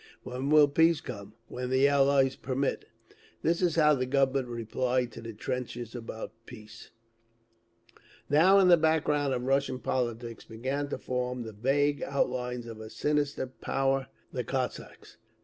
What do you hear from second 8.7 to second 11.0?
background of Russian politics began to